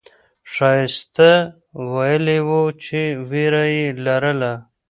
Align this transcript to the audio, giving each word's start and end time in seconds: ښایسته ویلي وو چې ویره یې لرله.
ښایسته 0.53 1.31
ویلي 1.93 2.39
وو 2.47 2.63
چې 2.85 3.01
ویره 3.29 3.65
یې 3.75 3.85
لرله. 4.05 4.53